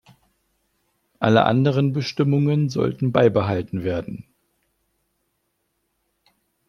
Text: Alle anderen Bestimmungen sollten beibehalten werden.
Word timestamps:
Alle 1.19 1.43
anderen 1.45 1.93
Bestimmungen 1.93 2.69
sollten 2.69 3.11
beibehalten 3.11 3.83
werden. 3.83 4.25